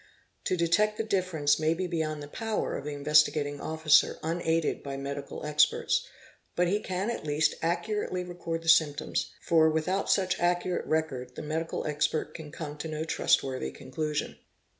[0.45, 4.97] To detect the difference may be beyond the power of the Investigating Officer unaided by
[4.97, 6.07] medical experts,
[6.55, 11.43] but he can at least accurately record_ the symptoms, for without such accurate record the
[11.43, 14.39] medical expert can come to no trustworthy conclusion.